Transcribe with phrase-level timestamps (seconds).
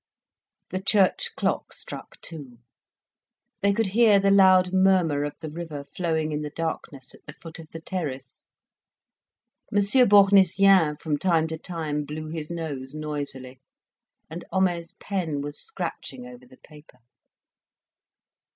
[0.71, 2.57] The church clock struck two.
[3.61, 7.33] They could hear the loud murmur of the river flowing in the darkness at the
[7.39, 8.43] foot of the terrace.
[9.71, 13.61] Monsieur Bournisien from time to time blew his nose noisily,
[14.27, 16.97] and Homais' pen was scratching over the paper.